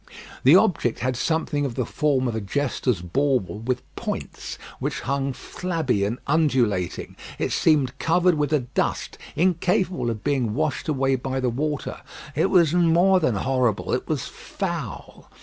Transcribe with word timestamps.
The 0.43 0.55
object 0.55 0.97
had 1.01 1.15
something 1.15 1.63
of 1.63 1.75
the 1.75 1.85
form 1.85 2.27
of 2.27 2.33
a 2.33 2.41
jester's 2.41 3.03
bauble 3.03 3.59
with 3.59 3.83
points, 3.95 4.57
which 4.79 5.01
hung 5.01 5.31
flabby 5.31 6.05
and 6.05 6.17
undulating. 6.25 7.15
It 7.37 7.51
seemed 7.51 7.95
covered 7.99 8.33
with 8.33 8.51
a 8.51 8.61
dust 8.61 9.19
incapable 9.35 10.09
of 10.09 10.23
being 10.23 10.55
washed 10.55 10.87
away 10.87 11.17
by 11.17 11.39
the 11.39 11.51
water. 11.51 12.01
It 12.35 12.49
was 12.49 12.73
more 12.73 13.19
than 13.19 13.35
horrible; 13.35 13.93
it 13.93 14.07
was 14.07 14.25
foul. 14.25 15.29